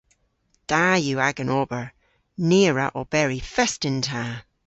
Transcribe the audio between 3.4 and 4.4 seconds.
fest yn ta!